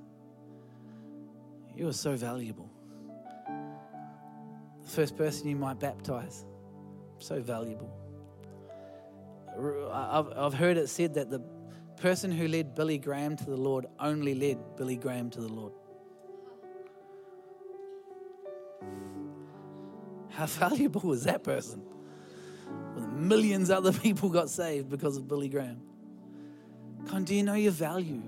[1.76, 2.70] you are so valuable.
[4.82, 6.46] The first person you might baptize,
[7.18, 7.92] so valuable.
[9.92, 11.40] I've, I've heard it said that the
[11.96, 15.72] person who led Billy Graham to the Lord only led Billy Graham to the Lord.
[20.30, 21.82] How valuable was that person?
[22.96, 25.80] Well, millions other people got saved because of Billy Graham.
[27.08, 28.22] Come do you know your value?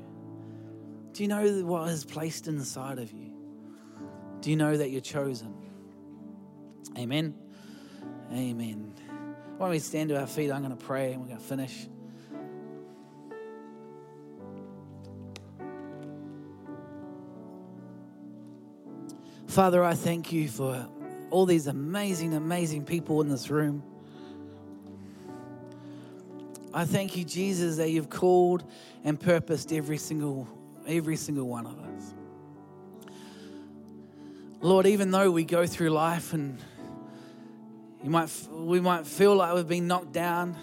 [1.13, 3.33] Do you know what is placed inside of you?
[4.41, 5.55] Do you know that you're chosen?
[6.99, 7.35] Amen.
[8.33, 8.93] Amen.
[9.57, 10.51] Why don't we stand to our feet?
[10.51, 11.89] I'm going to pray and we're going to finish.
[19.57, 20.87] Father, I thank you for
[21.31, 23.83] all these amazing, amazing people in this room.
[26.75, 28.65] I thank you, Jesus, that you've called
[29.03, 30.47] and purposed every single,
[30.87, 32.15] every single one of us.
[34.61, 36.59] Lord, even though we go through life and
[38.05, 40.55] you might, we might feel like we've been knocked down,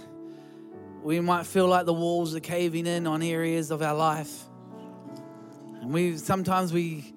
[1.01, 4.43] we might feel like the walls are caving in on areas of our life.
[5.81, 7.12] And we sometimes we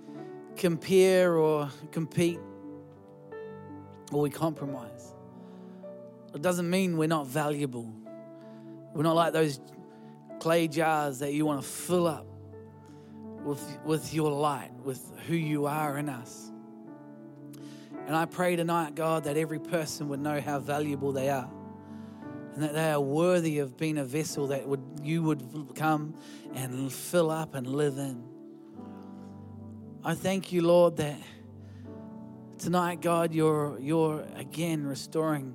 [0.56, 2.40] compare or compete
[4.12, 5.14] or we compromise.
[6.34, 7.92] It doesn't mean we're not valuable.
[8.94, 9.60] We're not like those
[10.38, 12.26] clay jars that you want to fill up
[13.44, 16.50] with, with your light, with who you are in us.
[18.06, 21.50] And I pray tonight, God, that every person would know how valuable they are
[22.54, 26.14] and that they are worthy of being a vessel that would, you would come
[26.54, 28.35] and fill up and live in.
[30.06, 31.18] I thank you, Lord, that
[32.58, 35.54] Tonight, God, you're, you're again restoring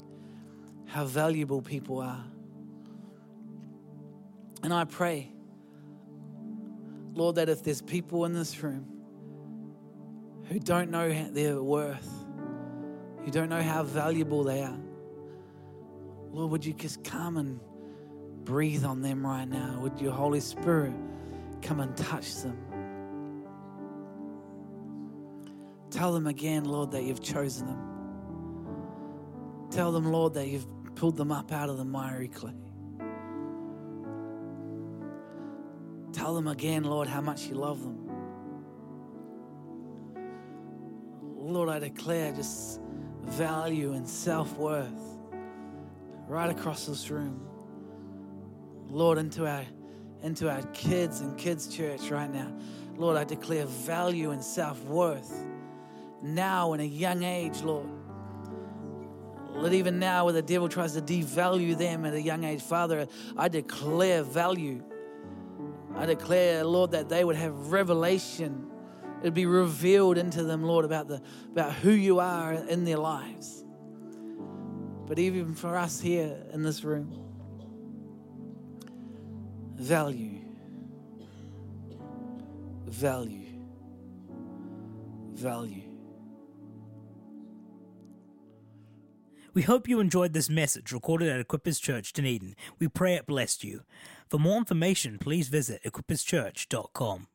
[0.85, 2.23] how valuable people are.
[4.61, 5.31] And I pray,
[7.15, 8.85] Lord, that if there's people in this room
[10.47, 12.07] who don't know their worth,
[13.25, 14.79] who don't know how valuable they are,
[16.31, 17.59] Lord, would you just come and
[18.45, 19.79] breathe on them right now?
[19.81, 20.93] Would your Holy Spirit
[21.63, 22.57] come and touch them?
[25.91, 27.91] Tell them again, Lord, that you've chosen them.
[29.69, 30.65] Tell them, Lord, that you've
[30.95, 32.53] pulled them up out of the miry clay.
[36.13, 37.97] Tell them again, Lord, how much you love them.
[41.37, 42.79] Lord, I declare just
[43.23, 45.19] value and self worth
[46.27, 47.45] right across this room.
[48.89, 49.65] Lord, into our
[50.23, 52.53] into our kids and kids' church right now.
[52.95, 55.33] Lord, I declare value and self worth
[56.21, 57.87] now in a young age, Lord.
[59.53, 63.07] Lord, even now, where the devil tries to devalue them at a young age, Father,
[63.37, 64.83] I declare value.
[65.95, 68.67] I declare, Lord, that they would have revelation.
[69.21, 73.63] It'd be revealed into them, Lord, about, the, about who you are in their lives.
[75.05, 77.21] But even for us here in this room,
[79.75, 80.39] value,
[82.85, 83.59] value,
[85.33, 85.80] value.
[89.53, 92.55] We hope you enjoyed this message recorded at Equippers Church, Dunedin.
[92.79, 93.81] We pray it blessed you.
[94.29, 97.27] For more information, please visit equipperschurch.com.